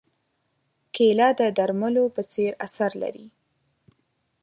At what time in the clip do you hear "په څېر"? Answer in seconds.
2.15-2.51